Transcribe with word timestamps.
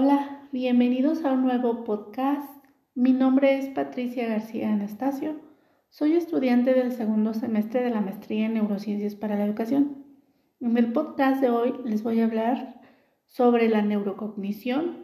Hola, 0.00 0.46
bienvenidos 0.52 1.24
a 1.24 1.32
un 1.32 1.42
nuevo 1.42 1.82
podcast. 1.82 2.64
Mi 2.94 3.12
nombre 3.12 3.58
es 3.58 3.66
Patricia 3.70 4.28
García 4.28 4.72
Anastasio. 4.72 5.40
Soy 5.90 6.12
estudiante 6.12 6.72
del 6.72 6.92
segundo 6.92 7.34
semestre 7.34 7.82
de 7.82 7.90
la 7.90 8.00
maestría 8.00 8.46
en 8.46 8.54
Neurociencias 8.54 9.16
para 9.16 9.36
la 9.36 9.44
Educación. 9.44 10.04
En 10.60 10.78
el 10.78 10.92
podcast 10.92 11.40
de 11.40 11.50
hoy 11.50 11.74
les 11.84 12.04
voy 12.04 12.20
a 12.20 12.26
hablar 12.26 12.80
sobre 13.24 13.68
la 13.68 13.82
neurocognición, 13.82 14.98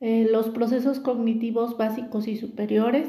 eh, 0.00 0.26
los 0.28 0.48
procesos 0.48 0.98
cognitivos 0.98 1.76
básicos 1.76 2.26
y 2.26 2.36
superiores, 2.36 3.08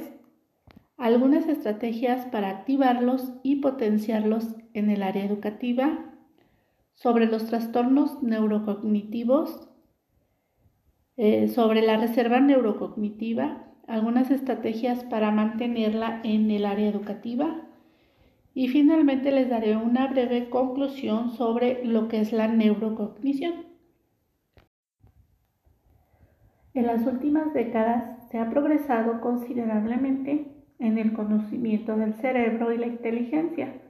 algunas 0.98 1.48
estrategias 1.48 2.28
para 2.28 2.50
activarlos 2.50 3.34
y 3.42 3.56
potenciarlos 3.56 4.46
en 4.76 4.92
el 4.92 5.02
área 5.02 5.26
educativa, 5.26 6.14
sobre 6.94 7.26
los 7.26 7.48
trastornos 7.48 8.22
neurocognitivos, 8.22 9.68
eh, 11.18 11.48
sobre 11.48 11.82
la 11.82 11.98
reserva 11.98 12.40
neurocognitiva, 12.40 13.64
algunas 13.88 14.30
estrategias 14.30 15.04
para 15.04 15.32
mantenerla 15.32 16.22
en 16.24 16.52
el 16.52 16.66
área 16.66 16.88
educativa 16.88 17.64
y 18.54 18.68
finalmente 18.68 19.32
les 19.32 19.50
daré 19.50 19.78
una 19.78 20.08
breve 20.08 20.50
conclusión 20.50 21.32
sobre 21.32 21.84
lo 21.86 22.08
que 22.08 22.20
es 22.20 22.34
la 22.34 22.48
neurocognición. 22.48 23.66
En 26.76 26.86
las 26.86 27.06
últimas 27.08 27.54
décadas 27.54 28.30
se 28.30 28.38
ha 28.38 28.50
progresado 28.52 29.20
considerablemente 29.20 30.52
en 30.78 31.00
el 31.00 31.14
conocimiento 31.14 31.96
del 31.98 32.14
cerebro 32.16 32.72
y 32.72 32.78
la 32.78 32.86
inteligencia. 32.86 33.82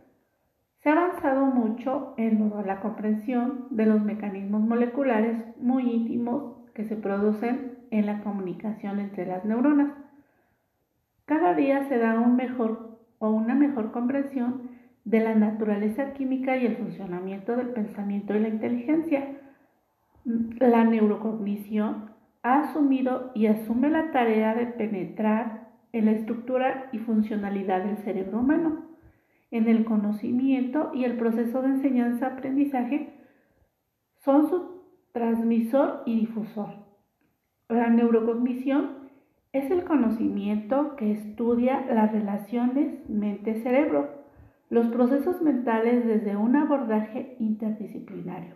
Se 0.78 0.90
ha 0.90 0.94
avanzado 0.94 1.48
mucho 1.48 2.14
en 2.18 2.54
la 2.66 2.80
comprensión 2.80 3.68
de 3.72 3.86
los 3.86 4.02
mecanismos 4.02 4.62
moleculares 4.62 5.38
muy 5.60 5.92
íntimos 5.92 6.57
que 6.78 6.86
se 6.86 6.96
producen 6.96 7.80
en 7.90 8.06
la 8.06 8.22
comunicación 8.22 9.00
entre 9.00 9.26
las 9.26 9.44
neuronas. 9.44 9.90
Cada 11.26 11.56
día 11.56 11.88
se 11.90 11.98
da 11.98 12.20
una 13.20 13.56
mejor 13.56 13.92
comprensión 13.92 14.70
de 15.04 15.20
la 15.22 15.34
naturaleza 15.34 16.14
química 16.14 16.56
y 16.56 16.68
el 16.68 16.78
funcionamiento 16.78 17.56
del 17.56 17.70
pensamiento 17.70 18.36
y 18.36 18.42
la 18.42 18.50
inteligencia. 18.50 19.40
La 20.24 20.84
neurocognición 20.84 22.12
ha 22.44 22.60
asumido 22.66 23.32
y 23.34 23.48
asume 23.48 23.90
la 23.90 24.12
tarea 24.12 24.54
de 24.54 24.68
penetrar 24.68 25.70
en 25.94 26.06
la 26.06 26.12
estructura 26.12 26.90
y 26.92 27.00
funcionalidad 27.00 27.86
del 27.86 27.98
cerebro 27.98 28.42
humano, 28.42 28.86
en 29.50 29.68
el 29.68 29.84
conocimiento 29.84 30.92
y 30.94 31.06
el 31.06 31.18
proceso 31.18 31.64
de 31.64 31.70
enseñanza-aprendizaje 31.70 33.14
son 34.20 34.48
su 34.48 34.77
transmisor 35.18 36.04
y 36.06 36.20
difusor. 36.20 36.76
La 37.70 37.90
neurocognición 37.90 39.10
es 39.52 39.72
el 39.72 39.84
conocimiento 39.84 40.96
que 40.96 41.12
estudia 41.12 41.84
las 41.92 42.12
relaciones 42.12 43.10
mente-cerebro, 43.10 44.10
los 44.70 44.88
procesos 44.88 45.42
mentales 45.42 46.06
desde 46.06 46.38
un 46.38 46.56
abordaje 46.56 47.36
interdisciplinario. 47.40 48.56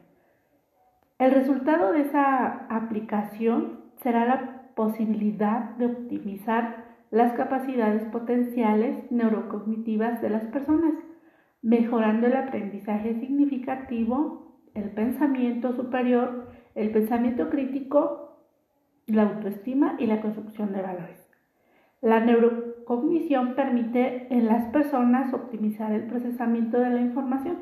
El 1.17 1.31
resultado 1.31 1.93
de 1.93 2.01
esa 2.01 2.67
aplicación 2.69 3.79
será 4.03 4.25
la 4.25 4.73
posibilidad 4.75 5.75
de 5.77 5.87
optimizar 5.87 6.85
las 7.09 7.33
capacidades 7.33 8.03
potenciales 8.05 9.11
neurocognitivas 9.11 10.21
de 10.21 10.29
las 10.29 10.45
personas, 10.45 10.93
mejorando 11.63 12.27
el 12.27 12.35
aprendizaje 12.35 13.19
significativo, 13.19 14.50
el 14.73 14.91
pensamiento 14.91 15.73
superior, 15.73 16.47
el 16.75 16.91
pensamiento 16.91 17.49
crítico, 17.49 18.37
la 19.07 19.23
autoestima 19.23 19.95
y 19.99 20.05
la 20.05 20.21
construcción 20.21 20.71
de 20.73 20.81
valores. 20.81 21.27
La 22.01 22.19
neurocognición 22.19 23.53
permite 23.55 24.27
en 24.33 24.47
las 24.47 24.65
personas 24.71 25.33
optimizar 25.33 25.91
el 25.91 26.07
procesamiento 26.07 26.79
de 26.79 26.89
la 26.89 27.01
información, 27.01 27.57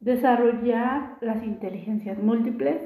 desarrollar 0.00 1.18
las 1.20 1.42
inteligencias 1.44 2.18
múltiples, 2.18 2.80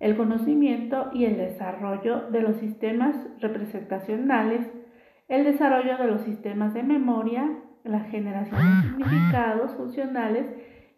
el 0.00 0.16
conocimiento 0.16 1.10
y 1.12 1.24
el 1.24 1.36
desarrollo 1.36 2.30
de 2.30 2.40
los 2.40 2.56
sistemas 2.56 3.16
representacionales, 3.40 4.66
el 5.28 5.44
desarrollo 5.44 5.96
de 5.98 6.06
los 6.06 6.22
sistemas 6.22 6.74
de 6.74 6.82
memoria, 6.82 7.48
la 7.84 8.00
generación 8.00 8.60
de 8.60 8.88
significados 8.88 9.74
funcionales 9.74 10.46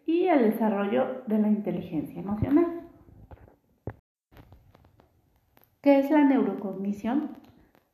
y 0.07 0.27
el 0.27 0.49
desarrollo 0.49 1.21
de 1.27 1.37
la 1.37 1.49
inteligencia 1.49 2.19
emocional. 2.19 2.81
¿Qué 5.81 5.99
es 5.99 6.09
la 6.09 6.23
neurocognición? 6.23 7.37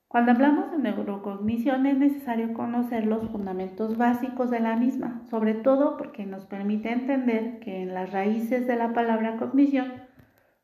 Cuando 0.07 0.31
hablamos 0.31 0.72
de 0.72 0.78
neurocognición 0.78 1.88
es 1.88 1.97
necesario 1.97 2.53
conocer 2.53 3.06
los 3.06 3.29
fundamentos 3.29 3.97
básicos 3.97 4.52
de 4.52 4.59
la 4.62 4.78
misma, 4.78 5.23
sobre 5.29 5.56
todo 5.56 5.97
porque 5.97 6.25
nos 6.25 6.46
permite 6.46 6.91
entender 6.91 7.59
que 7.59 7.81
en 7.81 7.94
las 7.94 8.12
raíces 8.12 8.68
de 8.68 8.75
la 8.75 8.94
palabra 8.94 9.38
cognición, 9.38 9.91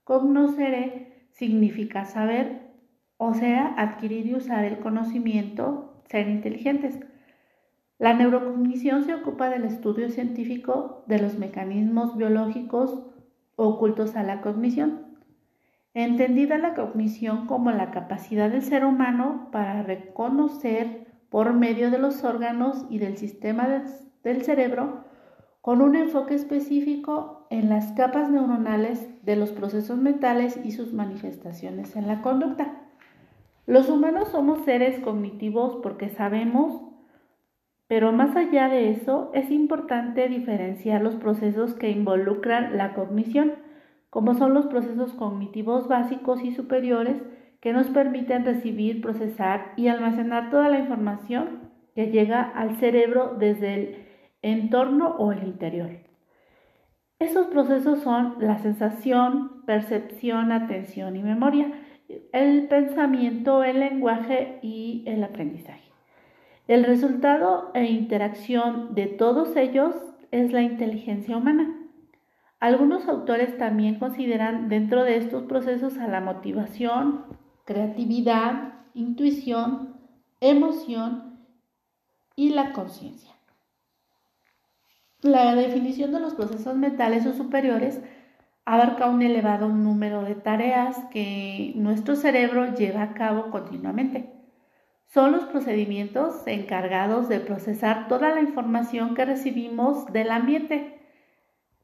cognoscere 0.03 1.27
significa 1.31 2.05
saber 2.05 2.69
o 3.21 3.33
sea, 3.33 3.73
adquirir 3.77 4.27
y 4.27 4.35
usar 4.35 4.63
el 4.63 4.79
conocimiento, 4.79 6.01
ser 6.05 6.29
inteligentes. 6.29 6.99
La 7.99 8.13
neurocognición 8.13 9.03
se 9.03 9.13
ocupa 9.13 9.49
del 9.49 9.65
estudio 9.65 10.09
científico 10.09 11.03
de 11.05 11.19
los 11.19 11.37
mecanismos 11.37 12.15
biológicos 12.15 13.03
ocultos 13.57 14.15
a 14.15 14.23
la 14.23 14.39
cognición. 14.39 15.17
Entendida 15.93 16.57
la 16.57 16.75
cognición 16.75 17.45
como 17.45 17.71
la 17.71 17.91
capacidad 17.91 18.49
del 18.49 18.61
ser 18.61 18.85
humano 18.85 19.49
para 19.51 19.83
reconocer 19.83 21.07
por 21.29 21.53
medio 21.53 21.91
de 21.91 21.99
los 21.99 22.23
órganos 22.23 22.85
y 22.89 22.99
del 22.99 23.17
sistema 23.17 23.83
del 24.23 24.43
cerebro 24.43 25.03
con 25.61 25.81
un 25.81 25.95
enfoque 25.95 26.35
específico 26.35 27.47
en 27.49 27.69
las 27.69 27.91
capas 27.91 28.29
neuronales 28.29 29.09
de 29.25 29.35
los 29.35 29.51
procesos 29.51 29.97
mentales 29.97 30.57
y 30.63 30.71
sus 30.71 30.93
manifestaciones 30.93 31.97
en 31.97 32.07
la 32.07 32.21
conducta. 32.21 32.81
Los 33.65 33.89
humanos 33.89 34.29
somos 34.29 34.63
seres 34.63 34.99
cognitivos 35.01 35.77
porque 35.83 36.09
sabemos, 36.09 36.81
pero 37.89 38.11
más 38.11 38.35
allá 38.35 38.69
de 38.69 38.91
eso 38.91 39.31
es 39.33 39.49
importante 39.49 40.29
diferenciar 40.29 41.01
los 41.01 41.15
procesos 41.15 41.73
que 41.73 41.89
involucran 41.89 42.77
la 42.77 42.93
cognición, 42.93 43.53
como 44.11 44.35
son 44.35 44.53
los 44.53 44.67
procesos 44.67 45.13
cognitivos 45.13 45.87
básicos 45.87 46.43
y 46.43 46.53
superiores 46.53 47.19
que 47.59 47.73
nos 47.73 47.87
permiten 47.87 48.45
recibir, 48.45 49.01
procesar 49.01 49.73
y 49.75 49.87
almacenar 49.87 50.51
toda 50.51 50.69
la 50.69 50.77
información 50.77 51.71
que 51.95 52.11
llega 52.11 52.43
al 52.43 52.77
cerebro 52.77 53.35
desde 53.39 53.73
el 53.73 54.05
entorno 54.43 55.15
o 55.17 55.31
el 55.31 55.43
interior. 55.43 55.89
Esos 57.17 57.47
procesos 57.47 58.01
son 58.01 58.35
la 58.39 58.59
sensación, 58.59 59.65
percepción, 59.65 60.51
atención 60.51 61.15
y 61.15 61.23
memoria 61.23 61.73
el 62.33 62.67
pensamiento, 62.67 63.63
el 63.63 63.79
lenguaje 63.79 64.59
y 64.61 65.03
el 65.07 65.23
aprendizaje. 65.23 65.88
El 66.69 66.83
resultado 66.83 67.71
e 67.73 67.85
interacción 67.85 68.93
de 68.93 69.07
todos 69.07 69.55
ellos 69.55 69.95
es 70.29 70.51
la 70.51 70.61
inteligencia 70.61 71.35
humana. 71.35 71.75
Algunos 72.59 73.07
autores 73.07 73.57
también 73.57 73.97
consideran 73.97 74.69
dentro 74.69 75.03
de 75.03 75.17
estos 75.17 75.45
procesos 75.45 75.97
a 75.97 76.07
la 76.07 76.21
motivación, 76.21 77.25
creatividad, 77.65 78.75
intuición, 78.93 79.95
emoción 80.41 81.39
y 82.35 82.51
la 82.51 82.71
conciencia. 82.73 83.33
La 85.21 85.55
definición 85.55 86.11
de 86.11 86.19
los 86.19 86.35
procesos 86.35 86.75
mentales 86.75 87.25
o 87.25 87.33
superiores 87.33 87.99
abarca 88.65 89.09
un 89.09 89.23
elevado 89.23 89.69
número 89.69 90.21
de 90.21 90.35
tareas 90.35 91.03
que 91.09 91.73
nuestro 91.77 92.15
cerebro 92.15 92.75
lleva 92.75 93.01
a 93.01 93.13
cabo 93.15 93.49
continuamente. 93.49 94.38
Son 95.09 95.31
los 95.31 95.45
procedimientos 95.45 96.45
encargados 96.45 97.29
de 97.29 97.39
procesar 97.39 98.07
toda 98.07 98.29
la 98.29 98.41
información 98.41 99.15
que 99.15 99.25
recibimos 99.25 100.05
del 100.13 100.29
ambiente. 100.29 100.99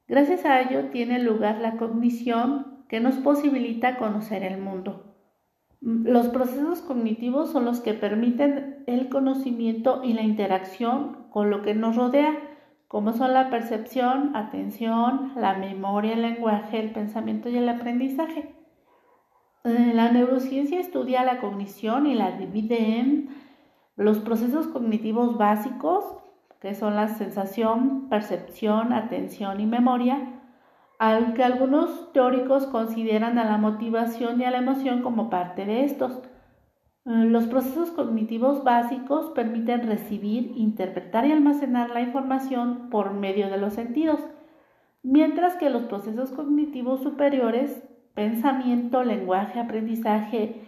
Gracias 0.06 0.44
a 0.44 0.60
ello 0.60 0.90
tiene 0.90 1.18
lugar 1.18 1.58
la 1.58 1.76
cognición 1.76 2.84
que 2.88 3.00
nos 3.00 3.16
posibilita 3.16 3.98
conocer 3.98 4.44
el 4.44 4.58
mundo. 4.58 5.16
Los 5.80 6.28
procesos 6.28 6.82
cognitivos 6.82 7.50
son 7.50 7.64
los 7.64 7.80
que 7.80 7.94
permiten 7.94 8.84
el 8.86 9.08
conocimiento 9.08 10.02
y 10.04 10.12
la 10.12 10.22
interacción 10.22 11.26
con 11.30 11.50
lo 11.50 11.62
que 11.62 11.74
nos 11.74 11.96
rodea 11.96 12.38
como 12.88 13.12
son 13.12 13.32
la 13.32 13.50
percepción, 13.50 14.36
atención, 14.36 15.32
la 15.34 15.54
memoria, 15.54 16.12
el 16.12 16.22
lenguaje, 16.22 16.78
el 16.78 16.92
pensamiento 16.92 17.48
y 17.48 17.56
el 17.58 17.68
aprendizaje. 17.68 18.54
Eh, 19.66 19.90
la 19.94 20.12
neurociencia 20.12 20.78
estudia 20.78 21.24
la 21.24 21.40
cognición 21.40 22.06
y 22.06 22.14
la 22.14 22.30
divide 22.30 23.00
en 23.00 23.30
los 23.96 24.20
procesos 24.20 24.68
cognitivos 24.68 25.36
básicos, 25.38 26.04
que 26.60 26.76
son 26.76 26.94
la 26.94 27.08
sensación, 27.08 28.08
percepción, 28.08 28.92
atención 28.92 29.60
y 29.60 29.66
memoria, 29.66 30.40
aunque 31.00 31.42
algunos 31.42 32.12
teóricos 32.12 32.66
consideran 32.66 33.40
a 33.40 33.44
la 33.44 33.58
motivación 33.58 34.40
y 34.40 34.44
a 34.44 34.52
la 34.52 34.58
emoción 34.58 35.02
como 35.02 35.30
parte 35.30 35.64
de 35.64 35.82
estos. 35.82 36.12
Eh, 37.04 37.24
los 37.24 37.48
procesos 37.48 37.90
cognitivos 37.90 38.62
básicos 38.62 39.30
permiten 39.30 39.88
recibir, 39.88 40.52
interpretar 40.54 41.26
y 41.26 41.32
almacenar 41.32 41.90
la 41.90 42.02
información 42.02 42.88
por 42.88 43.14
medio 43.14 43.50
de 43.50 43.56
los 43.56 43.72
sentidos, 43.72 44.20
mientras 45.02 45.56
que 45.56 45.70
los 45.70 45.86
procesos 45.86 46.30
cognitivos 46.30 47.02
superiores, 47.02 47.82
pensamiento, 48.16 49.04
lenguaje, 49.04 49.60
aprendizaje, 49.60 50.62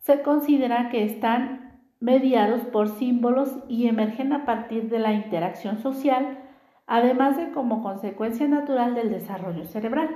se 0.00 0.20
considera 0.20 0.90
que 0.90 1.04
están 1.04 1.80
mediados 2.00 2.62
por 2.62 2.88
símbolos 2.88 3.56
y 3.68 3.86
emergen 3.86 4.32
a 4.32 4.44
partir 4.44 4.90
de 4.90 4.98
la 4.98 5.12
interacción 5.12 5.78
social, 5.78 6.38
además 6.86 7.36
de 7.36 7.52
como 7.52 7.82
consecuencia 7.82 8.48
natural 8.48 8.94
del 8.94 9.10
desarrollo 9.10 9.64
cerebral. 9.64 10.10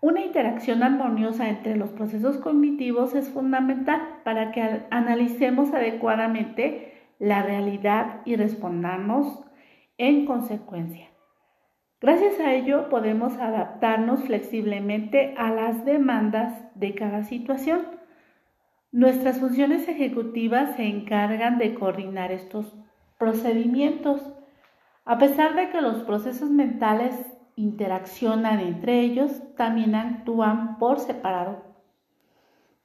Una 0.00 0.20
interacción 0.20 0.82
armoniosa 0.82 1.48
entre 1.48 1.76
los 1.76 1.90
procesos 1.90 2.36
cognitivos 2.36 3.14
es 3.14 3.30
fundamental 3.30 4.20
para 4.24 4.52
que 4.52 4.82
analicemos 4.90 5.72
adecuadamente 5.72 6.92
la 7.18 7.42
realidad 7.42 8.20
y 8.24 8.36
respondamos 8.36 9.42
en 9.96 10.26
consecuencia. 10.26 11.11
Gracias 12.02 12.40
a 12.40 12.52
ello 12.52 12.88
podemos 12.88 13.38
adaptarnos 13.38 14.24
flexiblemente 14.24 15.36
a 15.38 15.50
las 15.52 15.84
demandas 15.84 16.52
de 16.74 16.96
cada 16.96 17.22
situación. 17.22 17.86
Nuestras 18.90 19.38
funciones 19.38 19.86
ejecutivas 19.86 20.74
se 20.74 20.82
encargan 20.82 21.58
de 21.58 21.74
coordinar 21.74 22.32
estos 22.32 22.76
procedimientos. 23.20 24.20
A 25.04 25.18
pesar 25.18 25.54
de 25.54 25.70
que 25.70 25.80
los 25.80 26.02
procesos 26.02 26.50
mentales 26.50 27.14
interaccionan 27.54 28.58
entre 28.58 28.98
ellos, 28.98 29.40
también 29.54 29.94
actúan 29.94 30.78
por 30.78 30.98
separado. 30.98 31.62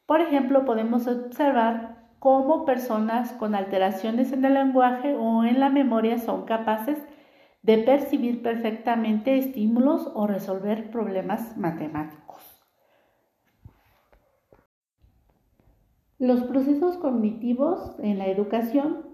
Por 0.05 0.21
ejemplo, 0.21 0.63
podemos 0.63 1.07
observar 1.07 2.03
cómo 2.19 2.65
personas 2.65 3.33
con 3.33 3.55
alteraciones 3.55 4.31
en 4.31 4.45
el 4.45 4.53
lenguaje 4.53 5.15
o 5.15 5.43
en 5.43 5.59
la 5.59 5.69
memoria 5.69 6.19
son 6.19 6.45
capaces 6.45 6.99
de 6.99 7.16
percibir 7.63 8.41
perfectamente 8.41 9.37
estímulos 9.37 10.11
o 10.13 10.27
resolver 10.27 10.89
problemas 10.89 11.57
matemáticos. 11.57 12.27
Los 16.19 16.43
procesos 16.45 16.97
cognitivos 16.97 17.95
en 17.99 18.17
la 18.17 18.25
educación, 18.27 19.05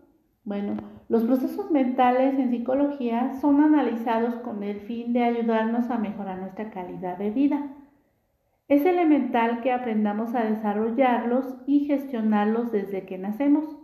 bueno, 0.45 0.77
los 1.09 1.23
procesos 1.23 1.69
mentales 1.69 2.39
en 2.39 2.49
psicología 2.49 3.33
son 3.41 3.61
analizados 3.61 4.35
con 4.35 4.63
el 4.63 4.79
fin 4.81 5.11
de 5.11 5.23
ayudarnos 5.23 5.89
a 5.89 5.97
mejorar 5.97 6.39
nuestra 6.39 6.71
calidad 6.71 7.17
de 7.17 7.29
vida. 7.29 7.75
Es 8.69 8.85
elemental 8.85 9.61
que 9.61 9.73
aprendamos 9.73 10.33
a 10.33 10.45
desarrollarlos 10.45 11.57
y 11.67 11.85
gestionarlos 11.85 12.71
desde 12.71 13.05
que 13.05 13.17
nacemos. 13.17 13.82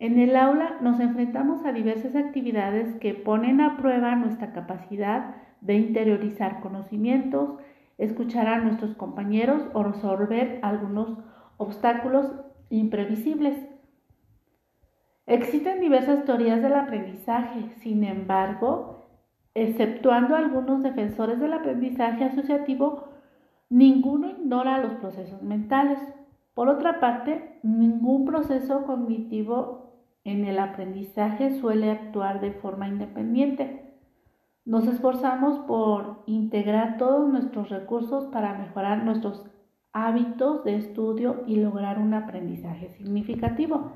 En 0.00 0.18
el 0.18 0.34
aula 0.34 0.78
nos 0.80 0.98
enfrentamos 0.98 1.66
a 1.66 1.72
diversas 1.72 2.16
actividades 2.16 2.94
que 3.00 3.12
ponen 3.12 3.60
a 3.60 3.76
prueba 3.76 4.16
nuestra 4.16 4.54
capacidad 4.54 5.34
de 5.60 5.74
interiorizar 5.74 6.60
conocimientos, 6.60 7.58
escuchar 7.98 8.48
a 8.48 8.60
nuestros 8.60 8.94
compañeros 8.94 9.62
o 9.74 9.82
resolver 9.82 10.58
algunos 10.62 11.18
obstáculos 11.58 12.34
imprevisibles. 12.70 13.58
Existen 15.26 15.80
diversas 15.80 16.24
teorías 16.24 16.62
del 16.62 16.76
aprendizaje, 16.76 17.68
sin 17.82 18.02
embargo, 18.04 19.06
exceptuando 19.52 20.34
algunos 20.34 20.82
defensores 20.82 21.38
del 21.40 21.52
aprendizaje 21.52 22.24
asociativo, 22.24 23.10
ninguno 23.68 24.30
ignora 24.30 24.78
los 24.78 24.94
procesos 24.94 25.42
mentales. 25.42 25.98
Por 26.54 26.70
otra 26.70 27.00
parte, 27.00 27.58
ningún 27.62 28.24
proceso 28.24 28.86
cognitivo 28.86 29.89
en 30.30 30.44
el 30.44 30.58
aprendizaje 30.58 31.50
suele 31.50 31.90
actuar 31.90 32.40
de 32.40 32.52
forma 32.52 32.88
independiente. 32.88 33.94
Nos 34.64 34.86
esforzamos 34.86 35.58
por 35.66 36.22
integrar 36.26 36.96
todos 36.98 37.28
nuestros 37.28 37.68
recursos 37.70 38.26
para 38.26 38.56
mejorar 38.56 39.04
nuestros 39.04 39.44
hábitos 39.92 40.64
de 40.64 40.76
estudio 40.76 41.42
y 41.46 41.56
lograr 41.56 41.98
un 41.98 42.14
aprendizaje 42.14 42.90
significativo. 42.90 43.92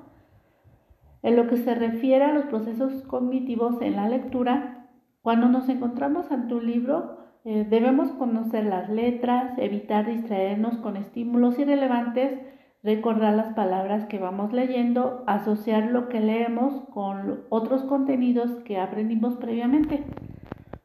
En 1.22 1.36
lo 1.36 1.46
que 1.46 1.56
se 1.56 1.75
refiere 1.75 2.25
a 2.25 2.32
los 2.32 2.46
procesos 2.46 3.02
cognitivos 3.02 3.81
en 3.81 3.96
la 3.96 4.08
lectura, 4.08 4.88
cuando 5.22 5.48
nos 5.48 5.69
encontramos 5.69 6.31
ante 6.31 6.54
un 6.54 6.66
libro, 6.66 7.19
eh, 7.44 7.66
debemos 7.69 8.10
conocer 8.12 8.64
las 8.64 8.90
letras, 8.90 9.56
evitar 9.58 10.06
distraernos 10.06 10.76
con 10.78 10.96
estímulos 10.96 11.58
irrelevantes, 11.58 12.38
recordar 12.84 13.34
las 13.34 13.54
palabras 13.54 14.04
que 14.06 14.19
vamos 14.19 14.52
leyendo, 14.52 15.25
asociar 15.26 15.86
lo 15.90 16.08
que 16.10 16.20
leemos 16.20 16.82
con 16.90 17.40
otros 17.48 17.82
contenidos 17.84 18.50
que 18.64 18.78
aprendimos 18.78 19.36
previamente. 19.36 20.04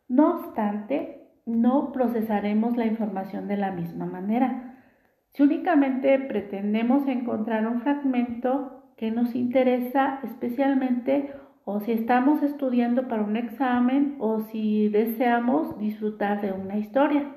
No 0.07 0.37
obstante, 0.37 1.27
no 1.45 1.91
procesaremos 1.91 2.77
la 2.77 2.85
información 2.85 3.47
de 3.49 3.57
la 3.57 3.71
misma 3.71 4.05
manera. 4.05 4.77
Si 5.31 5.43
únicamente 5.43 6.17
pretendemos 6.19 7.05
encontrar 7.07 7.67
un 7.67 7.81
fragmento 7.81 8.93
que 8.95 9.11
nos 9.11 9.35
interesa 9.35 10.19
especialmente 10.23 11.33
o 11.65 11.81
si 11.81 11.91
estamos 11.91 12.41
estudiando 12.43 13.07
para 13.07 13.23
un 13.23 13.35
examen 13.35 14.15
o 14.19 14.39
si 14.39 14.89
deseamos 14.89 15.77
disfrutar 15.77 16.41
de 16.41 16.53
una 16.53 16.77
historia. 16.77 17.35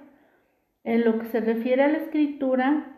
En 0.85 1.05
lo 1.05 1.19
que 1.19 1.27
se 1.27 1.41
refiere 1.41 1.83
a 1.83 1.89
la 1.89 1.99
escritura, 1.99 2.92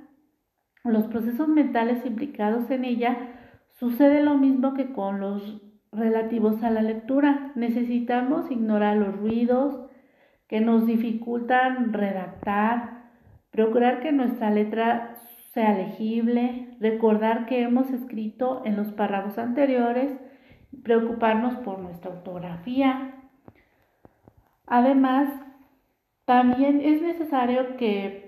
los 0.84 1.04
procesos 1.04 1.48
mentales 1.48 2.04
implicados 2.04 2.70
en 2.70 2.84
ella, 2.84 3.16
sucede 3.72 4.22
lo 4.22 4.36
mismo 4.36 4.74
que 4.74 4.92
con 4.92 5.18
los 5.18 5.60
relativos 5.92 6.62
a 6.62 6.70
la 6.70 6.82
lectura. 6.82 7.52
Necesitamos 7.54 8.50
ignorar 8.50 8.98
los 8.98 9.16
ruidos 9.16 9.80
que 10.46 10.60
nos 10.60 10.86
dificultan 10.86 11.92
redactar, 11.92 13.10
procurar 13.50 14.00
que 14.00 14.12
nuestra 14.12 14.50
letra 14.50 15.16
sea 15.52 15.72
legible, 15.72 16.76
recordar 16.80 17.46
que 17.46 17.62
hemos 17.62 17.90
escrito 17.90 18.62
en 18.64 18.76
los 18.76 18.92
párrafos 18.92 19.38
anteriores, 19.38 20.12
preocuparnos 20.82 21.54
por 21.56 21.78
nuestra 21.78 22.10
ortografía. 22.10 23.14
Además, 24.66 25.28
también 26.24 26.80
es 26.80 27.00
necesario 27.00 27.76
que 27.76 28.23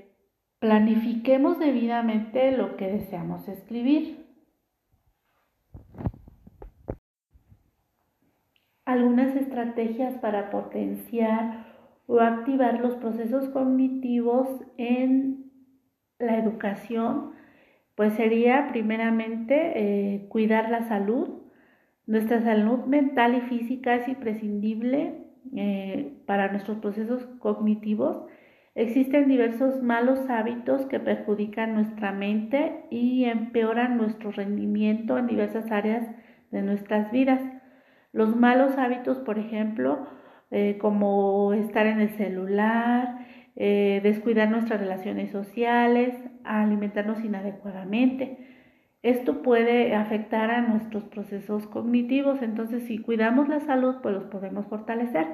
planifiquemos 0.59 1.59
debidamente 1.59 2.53
lo 2.53 2.77
que 2.77 2.89
deseamos 2.89 3.49
escribir. 3.49 4.27
Algunas 8.85 9.35
estrategias 9.35 10.15
para 10.19 10.51
potenciar 10.51 11.67
o 12.07 12.21
activar 12.21 12.81
los 12.81 12.95
procesos 12.97 13.49
cognitivos 13.49 14.49
en 14.77 15.51
la 16.19 16.39
educación, 16.39 17.33
pues 17.95 18.15
sería 18.15 18.69
primeramente 18.71 19.73
eh, 19.75 20.27
cuidar 20.29 20.71
la 20.71 20.83
salud. 20.85 21.43
Nuestra 22.07 22.41
salud 22.43 22.85
mental 22.87 23.35
y 23.35 23.41
física 23.41 23.97
es 23.97 24.07
imprescindible 24.07 25.27
eh, 25.57 26.17
para 26.27 26.51
nuestros 26.51 26.79
procesos 26.79 27.27
cognitivos. 27.41 28.25
Existen 28.77 29.27
diversos 29.27 29.83
malos 29.83 30.21
hábitos 30.29 30.85
que 30.85 31.01
perjudican 31.01 31.73
nuestra 31.73 32.13
mente 32.13 32.85
y 32.91 33.25
empeoran 33.25 33.97
nuestro 33.97 34.31
rendimiento 34.33 35.17
en 35.17 35.27
diversas 35.27 35.73
áreas 35.73 36.07
de 36.51 36.61
nuestras 36.61 37.11
vidas. 37.11 37.41
Los 38.13 38.37
malos 38.37 38.77
hábitos, 38.77 39.17
por 39.21 39.39
ejemplo, 39.39 40.07
eh, 40.51 40.77
como 40.79 41.55
estar 41.55 41.87
en 41.87 42.01
el 42.01 42.11
celular, 42.19 43.27
eh, 43.57 44.01
descuidar 44.03 44.51
nuestras 44.51 44.79
relaciones 44.79 45.31
sociales, 45.31 46.15
alimentarnos 46.45 47.25
inadecuadamente. 47.25 48.37
Esto 49.03 49.41
puede 49.41 49.95
afectar 49.95 50.51
a 50.51 50.61
nuestros 50.61 51.05
procesos 51.05 51.67
cognitivos, 51.67 52.43
entonces 52.43 52.83
si 52.83 52.99
cuidamos 52.99 53.49
la 53.49 53.61
salud, 53.61 53.97
pues 54.03 54.15
los 54.15 54.25
podemos 54.25 54.67
fortalecer. 54.67 55.27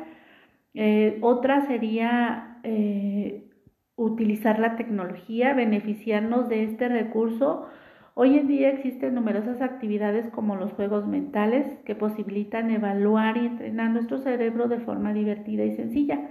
Eh, 0.75 1.19
otra 1.23 1.67
sería 1.67 2.52
eh, 2.65 3.49
utilizar 3.97 4.59
la 4.59 4.77
tecnología, 4.77 5.55
beneficiarnos 5.55 6.49
de 6.49 6.65
este 6.65 6.89
recurso. 6.89 7.67
Hoy 8.15 8.37
en 8.39 8.47
día 8.47 8.71
existen 8.71 9.15
numerosas 9.15 9.63
actividades 9.63 10.29
como 10.31 10.57
los 10.57 10.73
juegos 10.73 11.07
mentales 11.07 11.67
que 11.85 11.95
posibilitan 11.95 12.71
evaluar 12.71 13.37
y 13.37 13.47
entrenar 13.47 13.91
nuestro 13.91 14.19
cerebro 14.19 14.69
de 14.69 14.81
forma 14.81 15.13
divertida 15.13 15.65
y 15.65 15.77
sencilla. 15.77 16.31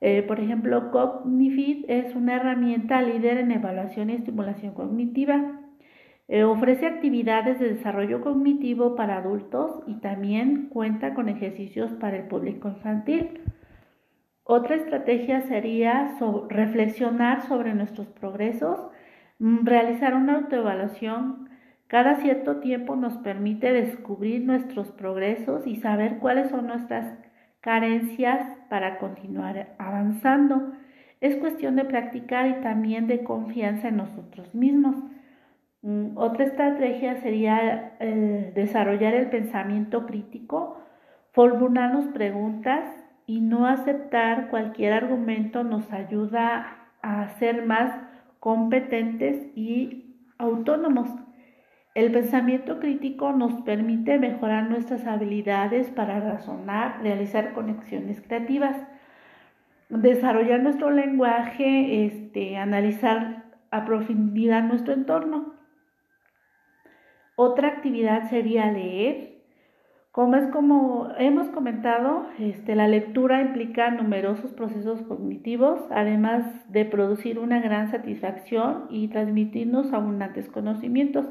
Eh, 0.00 0.22
por 0.22 0.40
ejemplo, 0.40 0.90
Cognifit 0.90 1.84
es 1.88 2.14
una 2.14 2.36
herramienta 2.36 3.02
líder 3.02 3.38
en 3.38 3.52
evaluación 3.52 4.10
y 4.10 4.14
estimulación 4.14 4.72
cognitiva. 4.72 5.60
Eh, 6.28 6.44
ofrece 6.44 6.86
actividades 6.86 7.58
de 7.58 7.74
desarrollo 7.74 8.20
cognitivo 8.20 8.94
para 8.94 9.18
adultos 9.18 9.82
y 9.86 9.94
también 10.00 10.68
cuenta 10.68 11.12
con 11.12 11.28
ejercicios 11.28 11.92
para 11.94 12.16
el 12.16 12.28
público 12.28 12.68
infantil. 12.68 13.40
Otra 14.52 14.74
estrategia 14.74 15.42
sería 15.42 16.16
reflexionar 16.48 17.42
sobre 17.42 17.72
nuestros 17.72 18.08
progresos, 18.08 18.80
mm, 19.38 19.64
realizar 19.64 20.16
una 20.16 20.38
autoevaluación. 20.38 21.48
Cada 21.86 22.16
cierto 22.16 22.56
tiempo 22.56 22.96
nos 22.96 23.16
permite 23.18 23.72
descubrir 23.72 24.44
nuestros 24.44 24.90
progresos 24.90 25.68
y 25.68 25.76
saber 25.76 26.18
cuáles 26.18 26.50
son 26.50 26.66
nuestras 26.66 27.16
carencias 27.60 28.44
para 28.68 28.98
continuar 28.98 29.68
avanzando. 29.78 30.72
Es 31.20 31.36
cuestión 31.36 31.76
de 31.76 31.84
practicar 31.84 32.48
y 32.48 32.60
también 32.60 33.06
de 33.06 33.22
confianza 33.22 33.86
en 33.86 33.98
nosotros 33.98 34.52
mismos. 34.52 34.96
Mm, 35.82 36.16
otra 36.16 36.46
estrategia 36.46 37.20
sería 37.20 37.92
eh, 38.00 38.50
desarrollar 38.52 39.14
el 39.14 39.30
pensamiento 39.30 40.06
crítico, 40.06 40.82
formularnos 41.30 42.06
preguntas 42.08 42.99
y 43.30 43.40
no 43.40 43.68
aceptar 43.68 44.48
cualquier 44.48 44.92
argumento 44.92 45.62
nos 45.62 45.92
ayuda 45.92 46.88
a 47.00 47.28
ser 47.38 47.64
más 47.64 47.96
competentes 48.40 49.46
y 49.54 50.16
autónomos. 50.36 51.08
El 51.94 52.10
pensamiento 52.10 52.80
crítico 52.80 53.30
nos 53.30 53.62
permite 53.62 54.18
mejorar 54.18 54.68
nuestras 54.68 55.06
habilidades 55.06 55.90
para 55.90 56.18
razonar, 56.18 57.04
realizar 57.04 57.52
conexiones 57.52 58.20
creativas, 58.20 58.76
desarrollar 59.90 60.60
nuestro 60.64 60.90
lenguaje, 60.90 62.06
este, 62.06 62.56
analizar 62.56 63.44
a 63.70 63.84
profundidad 63.84 64.64
nuestro 64.64 64.92
entorno. 64.92 65.54
Otra 67.36 67.68
actividad 67.68 68.28
sería 68.28 68.72
leer. 68.72 69.29
Como 70.20 70.36
es 70.36 70.48
como 70.48 71.08
hemos 71.16 71.48
comentado, 71.48 72.26
este, 72.38 72.74
la 72.74 72.86
lectura 72.86 73.40
implica 73.40 73.90
numerosos 73.90 74.52
procesos 74.52 75.00
cognitivos, 75.00 75.80
además 75.90 76.44
de 76.70 76.84
producir 76.84 77.38
una 77.38 77.58
gran 77.58 77.90
satisfacción 77.90 78.84
y 78.90 79.08
transmitirnos 79.08 79.94
abundantes 79.94 80.46
conocimientos. 80.50 81.24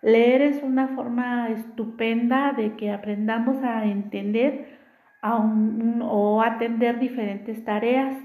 Leer 0.00 0.42
es 0.42 0.62
una 0.62 0.94
forma 0.94 1.48
estupenda 1.48 2.52
de 2.52 2.76
que 2.76 2.92
aprendamos 2.92 3.60
a 3.64 3.84
entender 3.84 4.78
o 5.20 6.40
atender 6.40 7.00
diferentes 7.00 7.64
tareas 7.64 8.16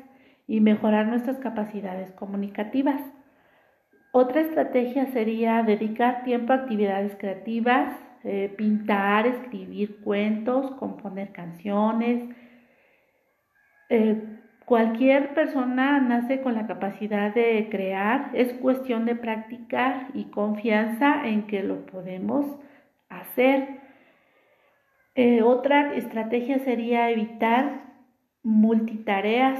y 0.45 0.61
mejorar 0.61 1.07
nuestras 1.07 1.39
capacidades 1.39 2.11
comunicativas. 2.11 3.01
Otra 4.11 4.41
estrategia 4.41 5.07
sería 5.07 5.63
dedicar 5.63 6.21
tiempo 6.25 6.53
a 6.53 6.57
actividades 6.57 7.15
creativas, 7.15 7.91
eh, 8.23 8.53
pintar, 8.57 9.27
escribir 9.27 10.01
cuentos, 10.01 10.71
componer 10.71 11.31
canciones. 11.31 12.23
Eh, 13.89 14.21
cualquier 14.65 15.33
persona 15.33 15.99
nace 15.99 16.41
con 16.41 16.53
la 16.53 16.67
capacidad 16.67 17.33
de 17.33 17.67
crear, 17.71 18.29
es 18.33 18.53
cuestión 18.53 19.05
de 19.05 19.15
practicar 19.15 20.07
y 20.13 20.25
confianza 20.25 21.27
en 21.27 21.47
que 21.47 21.63
lo 21.63 21.85
podemos 21.85 22.45
hacer. 23.09 23.79
Eh, 25.15 25.41
otra 25.41 25.95
estrategia 25.95 26.59
sería 26.59 27.09
evitar 27.09 27.81
multitareas. 28.43 29.59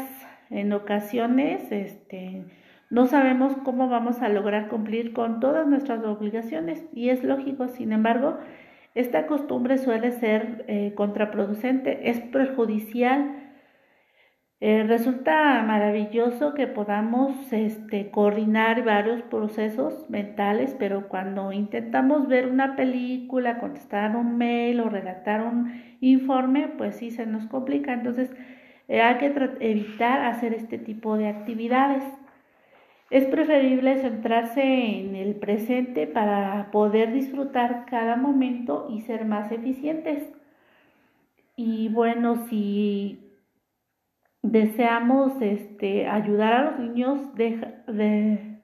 En 0.49 0.73
ocasiones, 0.73 1.71
este, 1.71 2.43
no 2.89 3.05
sabemos 3.05 3.55
cómo 3.63 3.87
vamos 3.87 4.21
a 4.21 4.29
lograr 4.29 4.67
cumplir 4.67 5.13
con 5.13 5.39
todas 5.39 5.67
nuestras 5.67 6.03
obligaciones 6.03 6.83
y 6.93 7.09
es 7.09 7.23
lógico, 7.23 7.67
sin 7.67 7.91
embargo, 7.91 8.37
esta 8.95 9.27
costumbre 9.27 9.77
suele 9.77 10.11
ser 10.11 10.65
eh, 10.67 10.93
contraproducente, 10.95 12.09
es 12.09 12.19
perjudicial. 12.19 13.45
Eh, 14.61 14.83
resulta 14.83 15.63
maravilloso 15.63 16.53
que 16.53 16.67
podamos 16.67 17.53
este, 17.53 18.09
coordinar 18.09 18.83
varios 18.83 19.21
procesos 19.21 20.09
mentales, 20.09 20.75
pero 20.77 21.07
cuando 21.07 21.53
intentamos 21.53 22.27
ver 22.27 22.47
una 22.47 22.75
película, 22.75 23.59
contestar 23.59 24.17
un 24.17 24.37
mail 24.37 24.81
o 24.81 24.89
redactar 24.89 25.43
un 25.43 25.81
informe, 26.01 26.67
pues 26.77 26.97
sí 26.97 27.11
se 27.11 27.25
nos 27.25 27.45
complica. 27.45 27.93
Entonces, 27.93 28.31
eh, 28.89 29.01
hay 29.01 29.15
que 29.17 29.33
evitar 29.59 30.25
hacer 30.25 30.53
este 30.53 30.79
tipo 30.79 31.15
de 31.15 31.29
actividades. 31.29 32.03
Es 33.09 33.25
preferible 33.25 33.97
centrarse 33.97 34.61
en 34.61 35.15
el 35.15 35.35
presente 35.35 36.05
para 36.05 36.69
poder 36.71 37.11
disfrutar 37.11 37.85
cada 37.89 38.15
momento 38.15 38.87
y 38.89 39.01
ser 39.01 39.25
más 39.25 39.51
eficientes. 39.51 40.31
Y 41.55 41.89
bueno, 41.89 42.47
si 42.47 43.19
deseamos 44.43 45.41
este, 45.41 46.07
ayudar 46.07 46.53
a 46.53 46.71
los 46.71 46.79
niños, 46.79 47.19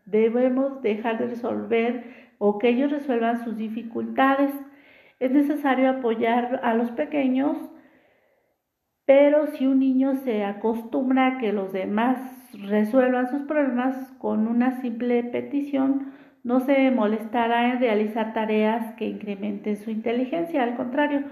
debemos 0.05 0.81
dejar 0.83 1.17
de 1.17 1.25
resolver 1.25 2.03
o 2.37 2.59
que 2.59 2.69
ellos 2.69 2.91
resuelvan 2.91 3.43
sus 3.43 3.57
dificultades. 3.57 4.51
Es 5.19 5.31
necesario 5.31 5.89
apoyar 5.89 6.59
a 6.63 6.75
los 6.75 6.91
pequeños, 6.91 7.57
pero 9.05 9.47
si 9.47 9.65
un 9.65 9.79
niño 9.79 10.15
se 10.17 10.43
acostumbra 10.43 11.27
a 11.27 11.37
que 11.39 11.51
los 11.51 11.73
demás 11.73 12.19
resuelvan 12.63 13.29
sus 13.29 13.43
problemas 13.43 14.11
con 14.19 14.47
una 14.47 14.81
simple 14.81 15.23
petición, 15.23 16.13
no 16.43 16.59
se 16.59 16.91
molestará 16.91 17.71
en 17.71 17.79
realizar 17.79 18.33
tareas 18.33 18.93
que 18.95 19.07
incrementen 19.07 19.77
su 19.77 19.89
inteligencia, 19.89 20.63
al 20.63 20.75
contrario, 20.75 21.23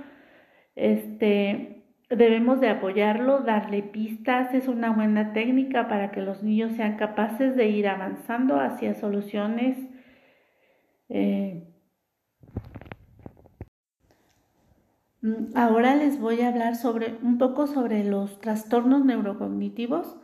este, 0.76 1.84
debemos 2.10 2.60
de 2.60 2.70
apoyarlo, 2.70 3.42
darle 3.42 3.84
pistas, 3.84 4.54
es 4.54 4.68
una 4.68 4.92
buena 4.92 5.34
técnica 5.34 5.88
para 5.88 6.12
que 6.12 6.22
los 6.22 6.44
niños 6.44 6.74
sean 6.74 6.98
capaces 6.98 7.56
de 7.56 7.68
ir 7.68 7.88
avanzando 7.88 8.60
hacia 8.60 8.96
soluciones. 8.96 9.78
Eh, 11.10 11.64
ahora 15.56 15.96
les 15.96 16.20
voy 16.20 16.42
a 16.42 16.50
hablar 16.50 16.76
sobre 16.76 17.18
un 17.22 17.38
poco 17.38 17.68
sobre 17.68 18.04
los 18.04 18.40
trastornos 18.40 19.06
neurocognitivos. 19.06 20.18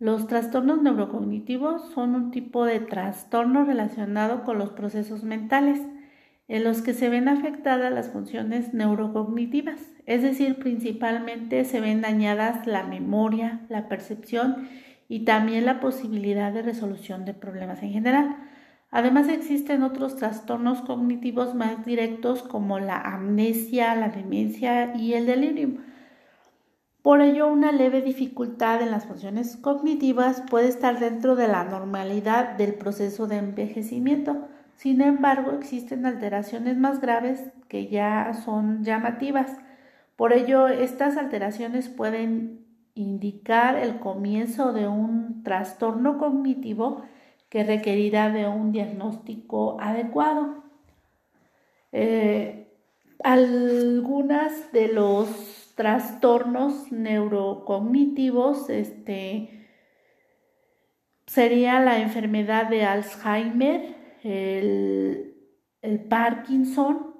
Los 0.00 0.28
trastornos 0.28 0.80
neurocognitivos 0.80 1.90
son 1.92 2.14
un 2.14 2.30
tipo 2.30 2.64
de 2.64 2.78
trastorno 2.78 3.64
relacionado 3.64 4.44
con 4.44 4.56
los 4.56 4.70
procesos 4.70 5.24
mentales 5.24 5.80
en 6.46 6.62
los 6.62 6.82
que 6.82 6.94
se 6.94 7.08
ven 7.08 7.26
afectadas 7.26 7.92
las 7.92 8.08
funciones 8.08 8.72
neurocognitivas, 8.72 9.80
es 10.06 10.22
decir, 10.22 10.60
principalmente 10.60 11.64
se 11.64 11.80
ven 11.80 12.00
dañadas 12.00 12.64
la 12.64 12.84
memoria, 12.84 13.66
la 13.68 13.88
percepción 13.88 14.68
y 15.08 15.24
también 15.24 15.66
la 15.66 15.80
posibilidad 15.80 16.52
de 16.52 16.62
resolución 16.62 17.24
de 17.24 17.34
problemas 17.34 17.82
en 17.82 17.90
general. 17.90 18.36
Además 18.92 19.28
existen 19.28 19.82
otros 19.82 20.14
trastornos 20.14 20.80
cognitivos 20.80 21.56
más 21.56 21.84
directos 21.84 22.44
como 22.44 22.78
la 22.78 23.00
amnesia, 23.00 23.96
la 23.96 24.10
demencia 24.10 24.94
y 24.94 25.14
el 25.14 25.26
delirium 25.26 25.78
por 27.02 27.20
ello, 27.20 27.46
una 27.48 27.72
leve 27.72 28.02
dificultad 28.02 28.82
en 28.82 28.90
las 28.90 29.06
funciones 29.06 29.56
cognitivas 29.56 30.42
puede 30.50 30.68
estar 30.68 30.98
dentro 30.98 31.36
de 31.36 31.48
la 31.48 31.64
normalidad 31.64 32.56
del 32.56 32.74
proceso 32.74 33.26
de 33.26 33.36
envejecimiento. 33.36 34.48
Sin 34.74 35.00
embargo, 35.00 35.52
existen 35.52 36.06
alteraciones 36.06 36.76
más 36.76 37.00
graves 37.00 37.52
que 37.68 37.86
ya 37.86 38.32
son 38.44 38.84
llamativas. 38.84 39.56
Por 40.16 40.32
ello, 40.32 40.66
estas 40.68 41.16
alteraciones 41.16 41.88
pueden 41.88 42.66
indicar 42.94 43.76
el 43.76 44.00
comienzo 44.00 44.72
de 44.72 44.88
un 44.88 45.44
trastorno 45.44 46.18
cognitivo 46.18 47.02
que 47.48 47.64
requerirá 47.64 48.30
de 48.30 48.48
un 48.48 48.72
diagnóstico 48.72 49.80
adecuado. 49.80 50.64
Eh, 51.92 52.68
algunas 53.22 54.72
de 54.72 54.88
los 54.88 55.57
trastornos 55.78 56.90
neurocognitivos, 56.90 58.68
este, 58.68 59.64
sería 61.24 61.78
la 61.78 62.00
enfermedad 62.00 62.68
de 62.68 62.84
Alzheimer, 62.84 63.94
el, 64.24 65.36
Parkinson, 66.10 67.14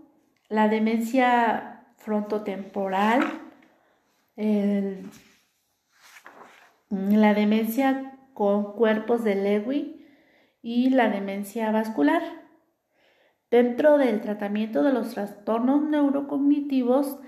la 0.49 0.67
demencia 0.67 1.87
frontotemporal, 1.99 3.21
la 6.91 7.35
demencia 7.35 8.19
con 8.35 8.73
cuerpos 8.73 9.23
de 9.23 9.37
Lewy 9.37 10.05
y 10.63 10.91
la 10.91 11.11
demencia 11.11 11.71
vascular. 11.71 12.23
Dentro 13.53 13.99
del 13.99 14.21
tratamiento 14.21 14.83
de 14.83 14.93
los 14.93 15.15
trastornos 15.15 15.85
neurocognitivos 15.85 17.21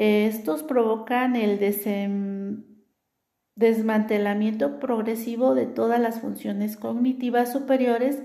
estos 0.00 0.62
provocan 0.62 1.34
el 1.34 1.58
desmantelamiento 3.56 4.78
progresivo 4.78 5.56
de 5.56 5.66
todas 5.66 5.98
las 6.00 6.20
funciones 6.20 6.76
cognitivas 6.76 7.50
superiores 7.50 8.22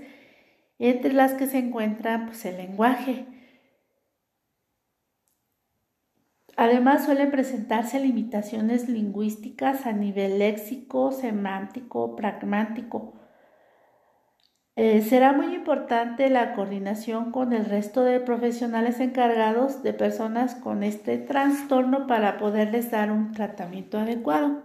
entre 0.78 1.12
las 1.12 1.34
que 1.34 1.48
se 1.48 1.58
encuentra 1.58 2.26
pues, 2.26 2.44
el 2.44 2.58
lenguaje. 2.58 3.26
Además 6.56 7.06
suelen 7.06 7.32
presentarse 7.32 7.98
limitaciones 7.98 8.88
lingüísticas 8.88 9.84
a 9.86 9.92
nivel 9.92 10.38
léxico, 10.38 11.10
semántico, 11.10 12.14
pragmático. 12.14 13.14
Eh, 14.76 15.02
será 15.02 15.32
muy 15.32 15.54
importante 15.54 16.28
la 16.30 16.52
coordinación 16.54 17.30
con 17.30 17.52
el 17.52 17.64
resto 17.64 18.02
de 18.02 18.18
profesionales 18.18 18.98
encargados 18.98 19.84
de 19.84 19.92
personas 19.92 20.56
con 20.56 20.82
este 20.82 21.16
trastorno 21.16 22.08
para 22.08 22.38
poderles 22.38 22.90
dar 22.90 23.12
un 23.12 23.30
tratamiento 23.32 23.98
adecuado. 23.98 24.62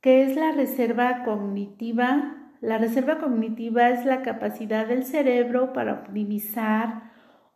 ¿Qué 0.00 0.22
es 0.22 0.36
la 0.36 0.52
reserva 0.52 1.24
cognitiva? 1.24 2.52
La 2.60 2.78
reserva 2.78 3.18
cognitiva 3.18 3.88
es 3.90 4.04
la 4.04 4.22
capacidad 4.22 4.86
del 4.86 5.04
cerebro 5.04 5.72
para 5.72 5.94
optimizar 5.94 7.10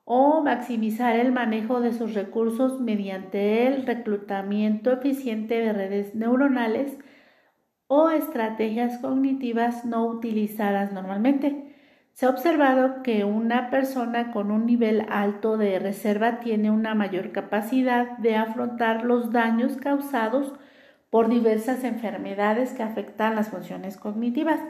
o 0.04 0.42
maximizar 0.42 1.14
el 1.16 1.30
manejo 1.30 1.80
de 1.80 1.92
sus 1.92 2.14
recursos 2.14 2.80
mediante 2.80 3.68
el 3.68 3.86
reclutamiento 3.86 4.90
eficiente 4.90 5.60
de 5.60 5.72
redes 5.72 6.14
neuronales 6.16 6.98
o 7.88 8.10
estrategias 8.10 8.98
cognitivas 8.98 9.84
no 9.84 10.06
utilizadas 10.06 10.92
normalmente. 10.92 11.74
Se 12.12 12.26
ha 12.26 12.30
observado 12.30 13.02
que 13.02 13.24
una 13.24 13.70
persona 13.70 14.30
con 14.32 14.50
un 14.50 14.66
nivel 14.66 15.06
alto 15.08 15.56
de 15.56 15.78
reserva 15.78 16.40
tiene 16.40 16.70
una 16.70 16.94
mayor 16.94 17.32
capacidad 17.32 18.18
de 18.18 18.36
afrontar 18.36 19.04
los 19.04 19.32
daños 19.32 19.76
causados 19.76 20.52
por 21.10 21.28
diversas 21.28 21.84
enfermedades 21.84 22.72
que 22.72 22.82
afectan 22.82 23.34
las 23.34 23.48
funciones 23.48 23.96
cognitivas, 23.96 24.60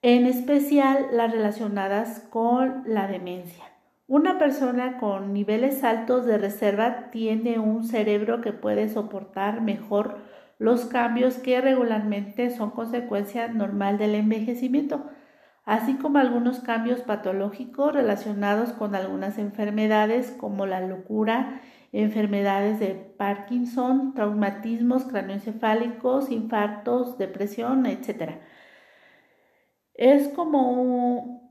en 0.00 0.26
especial 0.26 1.06
las 1.12 1.30
relacionadas 1.30 2.20
con 2.30 2.82
la 2.86 3.06
demencia. 3.06 3.64
Una 4.06 4.38
persona 4.38 4.98
con 4.98 5.32
niveles 5.32 5.84
altos 5.84 6.26
de 6.26 6.38
reserva 6.38 7.10
tiene 7.10 7.58
un 7.58 7.84
cerebro 7.84 8.40
que 8.40 8.52
puede 8.52 8.88
soportar 8.88 9.60
mejor 9.60 10.18
los 10.62 10.84
cambios 10.84 11.38
que 11.38 11.60
regularmente 11.60 12.50
son 12.50 12.70
consecuencia 12.70 13.48
normal 13.48 13.98
del 13.98 14.14
envejecimiento, 14.14 15.10
así 15.64 15.94
como 15.94 16.18
algunos 16.18 16.60
cambios 16.60 17.00
patológicos 17.00 17.92
relacionados 17.92 18.72
con 18.72 18.94
algunas 18.94 19.38
enfermedades 19.38 20.30
como 20.30 20.66
la 20.66 20.80
locura 20.80 21.60
enfermedades 21.92 22.80
de 22.80 22.94
Parkinson, 22.94 24.14
traumatismos 24.14 25.04
cráneoencefálicos, 25.04 26.30
infartos, 26.30 27.18
depresión, 27.18 27.84
etc. 27.86 28.40
Es 29.94 30.28
como 30.28 30.72
un, 30.72 31.42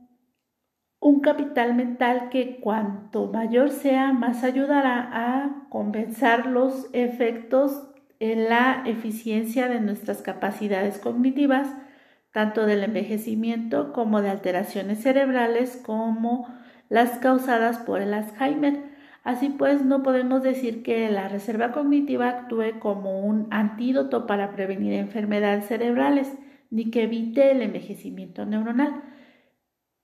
capital 1.21 1.75
mental 1.75 2.29
que 2.29 2.59
cuanto 2.59 3.27
mayor 3.27 3.69
sea, 3.69 4.11
más 4.11 4.43
ayudará 4.43 5.09
a 5.13 5.67
compensar 5.69 6.47
los 6.47 6.89
efectos 6.93 7.90
en 8.21 8.49
la 8.49 8.83
eficiencia 8.85 9.67
de 9.67 9.81
nuestras 9.81 10.21
capacidades 10.21 10.99
cognitivas, 10.99 11.67
tanto 12.31 12.67
del 12.67 12.83
envejecimiento 12.83 13.93
como 13.93 14.21
de 14.21 14.29
alteraciones 14.29 15.01
cerebrales 15.01 15.75
como 15.83 16.47
las 16.87 17.17
causadas 17.17 17.79
por 17.79 17.99
el 17.99 18.13
Alzheimer. 18.13 18.83
Así 19.23 19.49
pues, 19.49 19.83
no 19.83 20.03
podemos 20.03 20.43
decir 20.43 20.83
que 20.83 21.09
la 21.09 21.29
reserva 21.29 21.71
cognitiva 21.71 22.29
actúe 22.29 22.79
como 22.79 23.21
un 23.21 23.47
antídoto 23.49 24.27
para 24.27 24.51
prevenir 24.51 24.93
enfermedades 24.93 25.65
cerebrales, 25.65 26.31
ni 26.69 26.91
que 26.91 27.03
evite 27.03 27.49
el 27.49 27.63
envejecimiento 27.63 28.45
neuronal, 28.45 29.01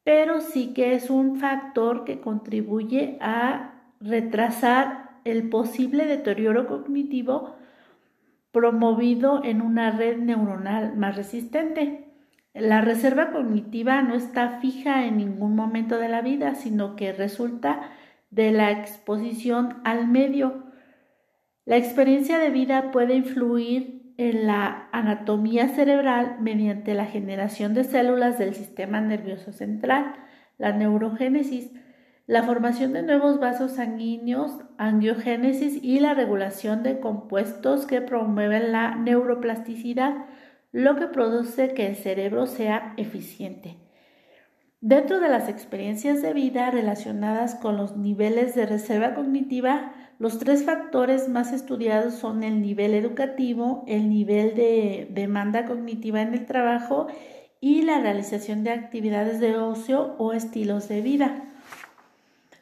pero 0.03 0.41
sí 0.41 0.73
que 0.73 0.95
es 0.95 1.11
un 1.11 1.37
factor 1.37 2.03
que 2.03 2.19
contribuye 2.19 3.19
a 3.21 3.75
retrasar 3.99 5.19
el 5.23 5.49
posible 5.49 6.07
deterioro 6.07 6.65
cognitivo 6.65 7.56
promovido 8.57 9.43
en 9.43 9.61
una 9.61 9.91
red 9.91 10.17
neuronal 10.17 10.97
más 10.97 11.15
resistente. 11.15 12.05
La 12.55 12.81
reserva 12.81 13.29
cognitiva 13.29 14.01
no 14.01 14.15
está 14.15 14.59
fija 14.61 15.05
en 15.05 15.17
ningún 15.17 15.55
momento 15.55 15.99
de 15.99 16.09
la 16.09 16.23
vida, 16.23 16.55
sino 16.55 16.95
que 16.95 17.13
resulta 17.13 17.91
de 18.31 18.49
la 18.49 18.71
exposición 18.71 19.79
al 19.83 20.07
medio. 20.07 20.63
La 21.65 21.77
experiencia 21.77 22.39
de 22.39 22.49
vida 22.49 22.89
puede 22.89 23.13
influir 23.13 24.15
en 24.17 24.47
la 24.47 24.89
anatomía 24.91 25.67
cerebral 25.67 26.37
mediante 26.39 26.95
la 26.95 27.05
generación 27.05 27.75
de 27.75 27.83
células 27.83 28.39
del 28.39 28.55
sistema 28.55 29.01
nervioso 29.01 29.51
central, 29.51 30.15
la 30.57 30.71
neurogénesis, 30.71 31.71
la 32.27 32.43
formación 32.43 32.91
de 32.91 33.03
nuevos 33.03 33.39
vasos 33.39 33.71
sanguíneos, 33.71 34.51
angiogénesis 34.77 35.81
y 35.81 36.01
la 36.01 36.13
regulación 36.13 36.83
de 36.83 36.99
compuestos 36.99 37.85
que 37.85 38.01
promueven 38.01 38.73
la 38.73 38.95
neuroplasticidad, 38.95 40.25
lo 40.73 40.97
que 40.97 41.07
produce 41.07 41.73
que 41.73 41.87
el 41.87 41.95
cerebro 41.95 42.45
sea 42.45 42.93
eficiente. 42.97 43.77
Dentro 44.81 45.21
de 45.21 45.29
las 45.29 45.47
experiencias 45.47 46.21
de 46.21 46.33
vida 46.33 46.69
relacionadas 46.69 47.55
con 47.55 47.77
los 47.77 47.95
niveles 47.95 48.53
de 48.55 48.65
reserva 48.65 49.15
cognitiva, 49.15 49.93
los 50.19 50.37
tres 50.37 50.65
factores 50.65 51.29
más 51.29 51.53
estudiados 51.53 52.13
son 52.15 52.43
el 52.43 52.61
nivel 52.61 52.93
educativo, 52.93 53.85
el 53.87 54.09
nivel 54.09 54.53
de 54.53 55.07
demanda 55.11 55.65
cognitiva 55.65 56.21
en 56.21 56.33
el 56.33 56.45
trabajo 56.45 57.07
y 57.61 57.83
la 57.83 58.01
realización 58.01 58.65
de 58.65 58.71
actividades 58.71 59.39
de 59.39 59.55
ocio 59.55 60.15
o 60.17 60.33
estilos 60.33 60.89
de 60.89 61.01
vida. 61.01 61.46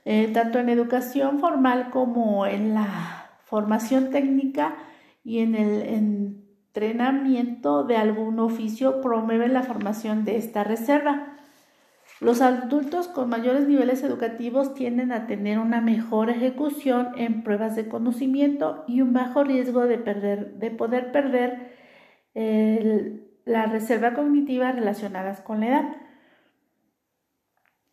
Eh, 0.07 0.29
tanto 0.31 0.59
en 0.59 0.69
educación 0.69 1.39
formal 1.39 1.89
como 1.89 2.45
en 2.45 2.75
la 2.75 3.31
formación 3.43 4.11
técnica 4.11 4.75
y 5.23 5.39
en 5.39 5.55
el 5.55 5.81
entrenamiento 5.81 7.83
de 7.83 7.97
algún 7.97 8.39
oficio 8.39 9.01
promueven 9.01 9.53
la 9.53 9.63
formación 9.63 10.23
de 10.23 10.37
esta 10.37 10.63
reserva. 10.63 11.35
Los 12.21 12.41
adultos 12.41 13.07
con 13.07 13.29
mayores 13.29 13.67
niveles 13.67 14.03
educativos 14.03 14.75
tienden 14.75 15.11
a 15.11 15.25
tener 15.25 15.57
una 15.57 15.81
mejor 15.81 16.29
ejecución 16.29 17.09
en 17.17 17.43
pruebas 17.43 17.75
de 17.75 17.89
conocimiento 17.89 18.83
y 18.87 19.01
un 19.01 19.11
bajo 19.11 19.43
riesgo 19.43 19.87
de, 19.87 19.97
poder 20.77 21.11
perder 21.11 21.71
la 23.45 23.65
reserva 23.65 24.13
cognitiva 24.13 24.71
relacionadas 24.71 25.41
con 25.41 25.61
la 25.61 25.67
edad. 25.67 26.04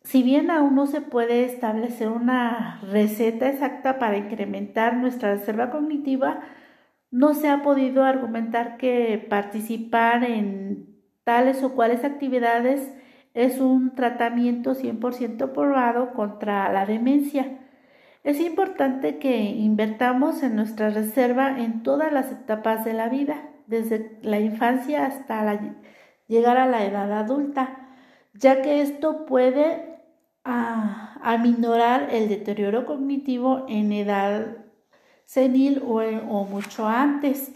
Si 0.03 0.21
bien 0.21 0.51
aún 0.51 0.75
no 0.75 0.85
se 0.85 1.01
puede 1.01 1.45
establecer 1.45 2.09
una 2.09 2.79
receta 2.81 3.49
exacta 3.49 3.99
para 3.99 4.17
incrementar 4.17 4.97
nuestra 4.97 5.33
reserva 5.35 5.69
cognitiva, 5.69 6.41
no 7.09 7.33
se 7.33 7.49
ha 7.49 7.61
podido 7.61 8.03
argumentar 8.03 8.77
que 8.77 9.25
participar 9.29 10.23
en 10.23 10.99
tales 11.23 11.63
o 11.63 11.73
cuales 11.73 12.03
actividades 12.03 12.93
es 13.33 13.59
un 13.59 13.95
tratamiento 13.95 14.75
100% 14.75 15.53
probado 15.53 16.13
contra 16.13 16.71
la 16.71 16.85
demencia. 16.85 17.59
Es 18.23 18.39
importante 18.39 19.19
que 19.19 19.37
invertamos 19.37 20.43
en 20.43 20.55
nuestra 20.55 20.89
reserva 20.89 21.59
en 21.59 21.83
todas 21.83 22.11
las 22.11 22.31
etapas 22.31 22.85
de 22.85 22.93
la 22.93 23.09
vida, 23.09 23.49
desde 23.67 24.17
la 24.21 24.39
infancia 24.39 25.05
hasta 25.05 25.59
llegar 26.27 26.57
a 26.57 26.67
la 26.67 26.85
edad 26.85 27.11
adulta, 27.11 27.89
ya 28.33 28.61
que 28.61 28.81
esto 28.81 29.25
puede 29.25 29.92
ah, 30.45 31.17
aminorar 31.21 32.09
el 32.11 32.29
deterioro 32.29 32.85
cognitivo 32.85 33.65
en 33.69 33.91
edad 33.91 34.57
senil 35.25 35.81
o, 35.85 36.45
mucho 36.45 36.87
antes. 36.87 37.51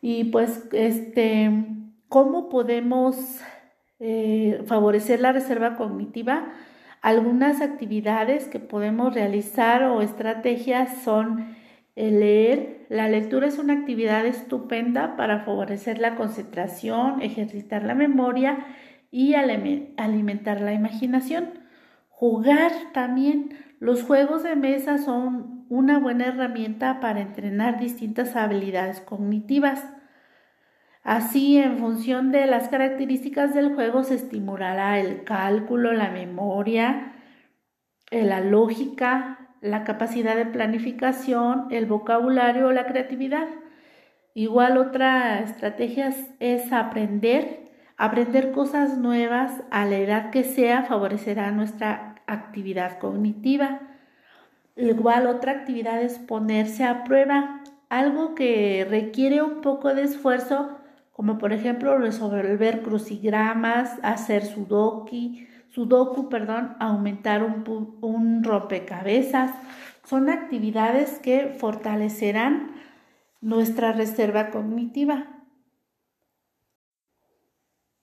Y 0.00 0.24
pues, 0.24 0.68
este, 0.72 1.50
¿cómo 2.08 2.48
podemos 2.48 3.40
eh, 4.00 4.62
favorecer 4.66 5.20
la 5.20 5.32
reserva 5.32 5.76
cognitiva. 5.76 6.52
Algunas 7.00 7.60
actividades 7.60 8.48
que 8.48 8.58
podemos 8.58 9.14
realizar 9.14 9.84
o 9.84 10.02
estrategias 10.02 11.02
son 11.02 11.56
leer. 11.94 12.86
La 12.88 13.08
lectura 13.08 13.46
es 13.46 13.58
una 13.58 13.72
actividad 13.72 14.26
estupenda 14.26 15.16
para 15.16 15.40
favorecer 15.40 15.98
la 16.00 16.16
concentración, 16.16 17.22
ejercitar 17.22 17.84
la 17.84 17.94
memoria 17.94 18.66
y 19.14 19.34
alimentar 19.36 20.60
la 20.60 20.72
imaginación. 20.72 21.50
Jugar 22.08 22.72
también. 22.92 23.50
Los 23.78 24.02
juegos 24.02 24.42
de 24.42 24.56
mesa 24.56 24.98
son 24.98 25.66
una 25.68 26.00
buena 26.00 26.26
herramienta 26.26 26.98
para 26.98 27.20
entrenar 27.20 27.78
distintas 27.78 28.34
habilidades 28.34 29.00
cognitivas. 29.00 29.88
Así, 31.04 31.58
en 31.58 31.78
función 31.78 32.32
de 32.32 32.46
las 32.46 32.66
características 32.66 33.54
del 33.54 33.76
juego, 33.76 34.02
se 34.02 34.16
estimulará 34.16 34.98
el 34.98 35.22
cálculo, 35.22 35.92
la 35.92 36.10
memoria, 36.10 37.12
eh, 38.10 38.24
la 38.24 38.40
lógica, 38.40 39.54
la 39.60 39.84
capacidad 39.84 40.34
de 40.34 40.46
planificación, 40.46 41.68
el 41.70 41.86
vocabulario 41.86 42.66
o 42.66 42.72
la 42.72 42.86
creatividad. 42.86 43.46
Igual 44.34 44.76
otra 44.76 45.38
estrategia 45.38 46.12
es 46.40 46.72
aprender 46.72 47.63
Aprender 47.96 48.50
cosas 48.50 48.98
nuevas 48.98 49.62
a 49.70 49.84
la 49.84 49.96
edad 49.96 50.30
que 50.30 50.42
sea 50.42 50.82
favorecerá 50.82 51.52
nuestra 51.52 52.16
actividad 52.26 52.98
cognitiva. 52.98 53.82
Igual 54.76 55.28
otra 55.28 55.52
actividad 55.52 56.02
es 56.02 56.18
ponerse 56.18 56.84
a 56.84 57.04
prueba, 57.04 57.62
algo 57.88 58.34
que 58.34 58.84
requiere 58.90 59.42
un 59.42 59.60
poco 59.60 59.94
de 59.94 60.02
esfuerzo, 60.02 60.78
como 61.12 61.38
por 61.38 61.52
ejemplo 61.52 61.96
resolver 61.96 62.82
crucigramas, 62.82 64.00
hacer 64.02 64.44
sudoku, 64.44 65.36
sudoku 65.70 66.28
perdón, 66.28 66.76
aumentar 66.80 67.44
un, 67.44 67.98
un 68.00 68.42
rompecabezas. 68.42 69.52
Son 70.04 70.28
actividades 70.28 71.20
que 71.20 71.54
fortalecerán 71.56 72.72
nuestra 73.40 73.92
reserva 73.92 74.50
cognitiva. 74.50 75.33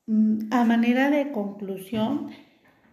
Mm, 0.07 0.51
a 0.51 0.63
manera 0.65 1.09
de 1.09 1.31
conclusión, 1.31 2.29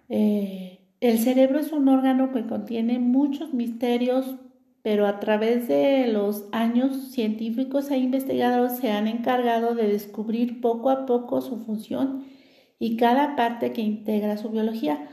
eh, 0.08 0.80
el 1.00 1.18
cerebro 1.18 1.58
es 1.58 1.72
un 1.72 1.88
órgano 1.88 2.32
que 2.32 2.46
contiene 2.46 2.98
muchos 2.98 3.54
misterios, 3.54 4.36
pero 4.82 5.06
a 5.06 5.20
través 5.20 5.68
de 5.68 6.06
los 6.08 6.48
años 6.52 7.10
científicos 7.12 7.90
e 7.90 7.98
investigadores 7.98 8.78
se 8.78 8.90
han 8.90 9.06
encargado 9.06 9.74
de 9.74 9.88
descubrir 9.88 10.60
poco 10.60 10.90
a 10.90 11.06
poco 11.06 11.40
su 11.40 11.58
función 11.64 12.24
y 12.78 12.96
cada 12.96 13.36
parte 13.36 13.72
que 13.72 13.82
integra 13.82 14.36
su 14.36 14.50
biología. 14.50 15.08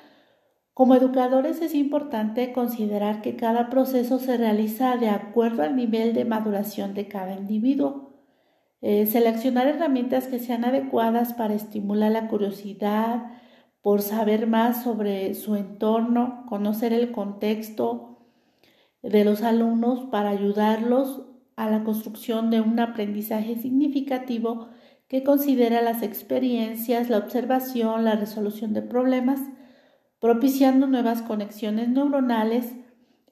Como 0.74 0.96
educadores 0.96 1.62
es 1.62 1.74
importante 1.74 2.52
considerar 2.54 3.22
que 3.22 3.36
cada 3.36 3.70
proceso 3.70 4.20
se 4.20 4.38
realiza 4.38 4.98
de 4.98 5.10
acuerdo 5.10 5.64
al 5.64 5.76
nivel 5.76 6.14
de 6.14 6.26
maduración 6.26 6.94
de 6.94 7.08
cada 7.08 7.34
individuo. 7.36 8.05
Eh, 8.88 9.08
seleccionar 9.08 9.66
herramientas 9.66 10.28
que 10.28 10.38
sean 10.38 10.64
adecuadas 10.64 11.34
para 11.34 11.56
estimular 11.56 12.12
la 12.12 12.28
curiosidad, 12.28 13.32
por 13.82 14.04
saber 14.04 14.46
más 14.46 14.84
sobre 14.84 15.34
su 15.34 15.56
entorno, 15.56 16.46
conocer 16.48 16.94
el 16.94 17.12
contexto 17.12 18.20
de 19.02 19.26
los 19.26 19.42
alumnos 19.42 20.02
para 20.12 20.30
ayudarlos 20.30 21.24
a 21.56 21.68
la 21.72 21.84
construcción 21.84 22.52
de 22.52 22.62
un 22.62 22.80
aprendizaje 22.80 23.56
significativo 23.56 24.68
que 25.08 25.24
considera 25.24 25.82
las 25.82 26.04
experiencias, 26.04 27.10
la 27.10 27.18
observación, 27.18 28.06
la 28.06 28.16
resolución 28.16 28.74
de 28.74 28.84
problemas, 28.84 29.40
propiciando 30.20 30.86
nuevas 30.86 31.24
conexiones 31.24 31.90
neuronales, 31.90 32.76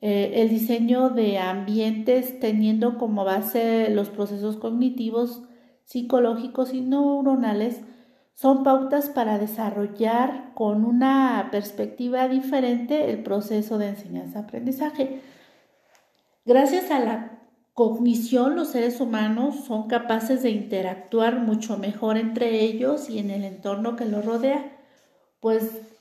eh, 0.06 0.42
el 0.42 0.50
diseño 0.50 1.12
de 1.12 1.38
ambientes 1.38 2.38
teniendo 2.42 2.98
como 2.98 3.24
base 3.24 3.89
los 3.89 4.10
procesos 4.10 4.58
cognitivos, 4.58 5.44
psicológicos 5.86 6.74
y 6.74 6.82
neuronales 6.82 7.80
son 8.34 8.63
pautas 8.66 9.08
para 9.08 9.38
desarrollar 9.38 10.52
con 10.56 10.84
una 10.84 11.48
perspectiva 11.54 12.28
diferente 12.28 13.12
el 13.12 13.24
proceso 13.24 13.78
de 13.78 13.88
enseñanza-aprendizaje. 13.88 15.22
Gracias 16.44 16.92
a 16.92 17.00
la 17.00 17.39
cognición, 17.74 18.58
los 18.58 18.72
seres 18.72 19.00
humanos 19.00 19.63
son 19.63 19.88
capaces 19.88 20.44
de 20.44 20.50
interactuar 20.50 21.39
mucho 21.39 21.78
mejor 21.78 22.18
entre 22.18 22.60
ellos 22.60 23.10
y 23.10 23.20
en 23.20 23.32
el 23.32 23.46
entorno 23.46 23.96
que 23.96 24.04
los 24.04 24.26
rodea, 24.26 24.70
pues 25.39 25.93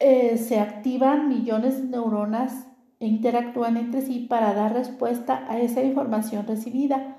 eh, 0.00 0.38
se 0.38 0.60
activan 0.60 1.28
millones 1.28 1.82
de 1.82 1.88
neuronas 1.88 2.66
e 3.00 3.06
interactúan 3.06 3.76
entre 3.76 4.02
sí 4.02 4.26
para 4.28 4.54
dar 4.54 4.72
respuesta 4.72 5.44
a 5.48 5.60
esa 5.60 5.82
información 5.82 6.46
recibida, 6.46 7.16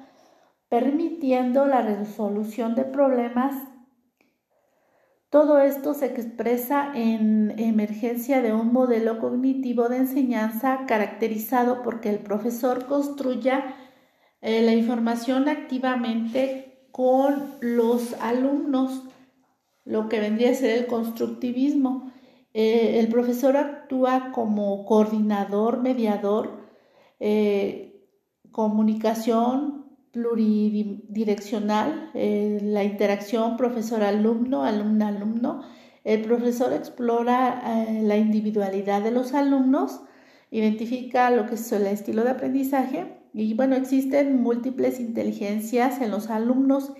permitiendo 0.69 1.65
la 1.65 1.81
resolución 1.81 2.75
de 2.75 2.85
problemas. 2.85 3.55
Todo 5.29 5.59
esto 5.59 5.93
se 5.93 6.07
expresa 6.07 6.91
en 6.95 7.53
emergencia 7.59 8.41
de 8.41 8.53
un 8.53 8.73
modelo 8.73 9.19
cognitivo 9.19 9.87
de 9.89 9.97
enseñanza 9.97 10.85
caracterizado 10.87 11.83
porque 11.83 12.09
el 12.09 12.19
profesor 12.19 12.87
construya 12.87 13.75
eh, 14.41 14.61
la 14.61 14.73
información 14.73 15.49
activamente 15.49 16.87
con 16.91 17.55
los 17.61 18.13
alumnos, 18.21 19.03
lo 19.85 20.09
que 20.09 20.19
vendría 20.19 20.51
a 20.51 20.55
ser 20.55 20.77
el 20.77 20.87
constructivismo. 20.87 22.11
Eh, 22.61 22.99
el 22.99 23.07
profesor 23.07 23.55
actúa 23.55 24.33
como 24.33 24.85
coordinador, 24.85 25.81
mediador, 25.81 26.67
eh, 27.21 28.03
comunicación 28.51 29.85
pluridireccional, 30.11 32.11
eh, 32.15 32.59
la 32.61 32.83
interacción 32.83 33.55
profesor-alumno, 33.55 34.65
alumno-alumno. 34.65 35.61
El 36.03 36.21
profesor 36.23 36.73
explora 36.73 37.85
la 38.01 38.17
individualidad 38.17 39.03
de 39.03 39.11
los 39.11 39.33
alumnos, 39.33 40.01
identifica 40.51 41.31
lo 41.31 41.45
que 41.45 41.55
es 41.55 41.71
el 41.71 41.87
estilo 41.87 42.25
de 42.25 42.31
aprendizaje 42.31 43.21
y 43.33 43.53
bueno, 43.53 43.77
existen 43.77 44.43
múltiples 44.43 44.99
inteligencias 44.99 46.01
en 46.01 46.11
los 46.11 46.29
alumnos 46.29 46.91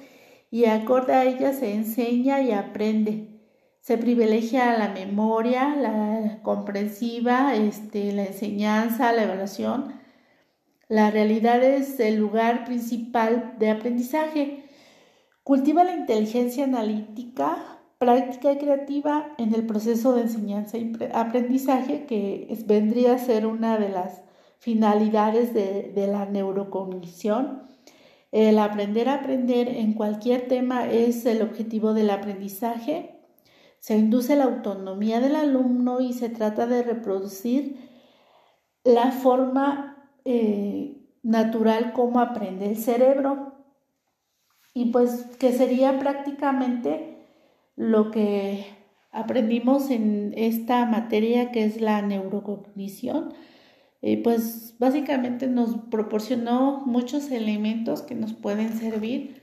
y 0.52 0.66
acorde 0.66 1.14
a 1.14 1.26
ellas 1.26 1.58
se 1.60 1.74
enseña 1.74 2.42
y 2.42 2.52
aprende. 2.52 3.39
Se 3.82 3.98
privilegia 3.98 4.78
la 4.78 4.90
memoria, 4.90 5.76
la 5.76 6.42
comprensiva, 6.44 7.56
este, 7.56 8.12
la 8.12 8.26
enseñanza, 8.26 9.12
la 9.14 9.24
evaluación. 9.24 9.94
La 10.90 11.12
realidad 11.12 11.64
es 11.64 12.00
el 12.00 12.18
lugar 12.18 12.66
principal 12.66 13.56
de 13.58 13.70
aprendizaje. 13.72 14.64
Cultiva 15.44 15.84
la 15.84 15.96
inteligencia 15.96 16.66
analítica, 16.66 17.80
práctica 17.98 18.52
y 18.52 18.58
creativa 18.58 19.34
en 19.38 19.56
el 19.56 19.66
proceso 19.66 20.14
de 20.14 20.24
enseñanza 20.24 20.78
y 20.78 20.92
aprendizaje, 21.14 22.06
que 22.06 22.48
vendría 22.68 23.14
a 23.14 23.20
ser 23.20 23.46
una 23.46 23.78
de 23.78 23.90
las 23.90 24.22
finalidades 24.60 25.54
de, 25.54 25.92
de 25.96 26.08
la 26.08 26.26
neurocognición. 26.26 27.64
El 28.32 28.60
aprender 28.60 29.10
a 29.10 29.16
aprender 29.16 29.70
en 29.70 29.94
cualquier 29.94 30.48
tema 30.48 30.88
es 30.92 31.26
el 31.26 31.42
objetivo 31.42 31.94
del 31.94 32.10
aprendizaje 32.10 33.19
se 33.80 33.98
induce 33.98 34.36
la 34.36 34.46
autonomía 34.46 35.20
del 35.20 35.36
alumno 35.36 36.02
y 36.02 36.14
se 36.14 36.30
trata 36.30 36.68
de 36.68 36.84
reproducir 36.84 37.90
la 38.84 39.12
forma 39.12 40.12
eh, 40.26 41.08
natural 41.24 41.94
como 41.94 42.20
aprende 42.20 42.70
el 42.70 42.78
cerebro. 42.78 43.54
Y 44.74 44.92
pues 44.92 45.26
que 45.40 45.52
sería 45.52 45.98
prácticamente 46.00 47.26
lo 47.76 48.12
que 48.12 48.66
aprendimos 49.12 49.90
en 49.90 50.34
esta 50.38 50.86
materia 50.86 51.52
que 51.52 51.64
es 51.64 51.82
la 51.82 52.02
neurocognición. 52.02 53.34
Eh, 54.02 54.22
pues 54.24 54.76
básicamente 54.80 55.48
nos 55.48 55.76
proporcionó 55.90 56.84
muchos 56.86 57.32
elementos 57.32 58.02
que 58.02 58.16
nos 58.16 58.34
pueden 58.34 58.72
servir 58.78 59.42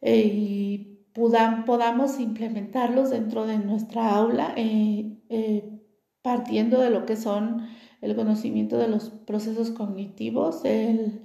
eh, 0.00 0.20
y 0.24 0.93
podamos 1.14 2.20
implementarlos 2.20 3.10
dentro 3.10 3.46
de 3.46 3.58
nuestra 3.58 4.14
aula, 4.14 4.52
eh, 4.56 5.18
eh, 5.28 5.80
partiendo 6.22 6.80
de 6.80 6.90
lo 6.90 7.06
que 7.06 7.16
son 7.16 7.66
el 8.00 8.16
conocimiento 8.16 8.76
de 8.76 8.88
los 8.88 9.10
procesos 9.10 9.70
cognitivos, 9.70 10.64
el, 10.64 11.22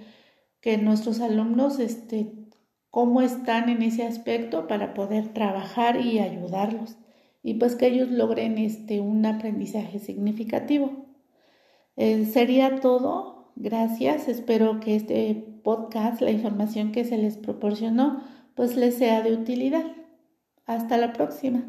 que 0.61 0.77
nuestros 0.77 1.19
alumnos, 1.19 1.79
este, 1.79 2.33
cómo 2.89 3.21
están 3.21 3.69
en 3.69 3.81
ese 3.81 4.03
aspecto 4.03 4.67
para 4.67 4.93
poder 4.93 5.33
trabajar 5.33 5.99
y 5.99 6.19
ayudarlos 6.19 6.97
y 7.41 7.55
pues 7.55 7.75
que 7.75 7.87
ellos 7.87 8.09
logren 8.09 8.57
este, 8.57 8.99
un 8.99 9.25
aprendizaje 9.25 9.99
significativo. 9.99 11.05
Eh, 11.95 12.25
sería 12.25 12.79
todo. 12.79 13.51
Gracias. 13.55 14.27
Espero 14.27 14.79
que 14.79 14.95
este 14.95 15.35
podcast, 15.63 16.21
la 16.21 16.31
información 16.31 16.91
que 16.91 17.03
se 17.05 17.17
les 17.17 17.37
proporcionó, 17.37 18.23
pues 18.59 18.75
les 18.75 18.97
sea 18.97 19.21
de 19.21 19.31
utilidad. 19.31 19.85
Hasta 20.65 20.97
la 20.97 21.13
próxima. 21.13 21.63